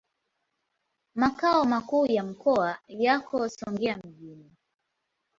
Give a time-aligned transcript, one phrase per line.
[1.15, 4.51] Makao makuu ya mkoa yako Songea mjini.